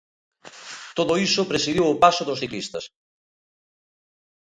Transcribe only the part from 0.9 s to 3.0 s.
Todo iso presidiu o paso dos ciclistas.